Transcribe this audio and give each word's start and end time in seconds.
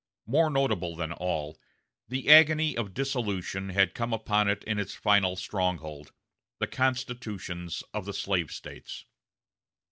More 0.25 0.49
notable 0.49 0.95
than 0.95 1.11
all, 1.11 1.59
the 2.07 2.27
agony 2.27 2.75
of 2.75 2.91
dissolution 2.95 3.69
had 3.69 3.93
come 3.93 4.13
upon 4.13 4.47
it 4.47 4.63
in 4.63 4.79
its 4.79 4.95
final 4.95 5.35
stronghold 5.35 6.11
the 6.59 6.65
constitutions 6.65 7.83
of 7.93 8.05
the 8.05 8.13
slave 8.15 8.49
States. 8.51 9.05